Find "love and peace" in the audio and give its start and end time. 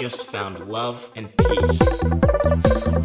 0.68-3.03